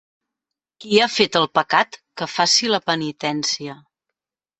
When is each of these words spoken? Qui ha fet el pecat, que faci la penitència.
Qui 0.85 1.01
ha 1.01 1.07
fet 1.15 1.37
el 1.39 1.45
pecat, 1.57 1.99
que 2.21 2.29
faci 2.37 2.71
la 2.77 2.81
penitència. 2.91 3.77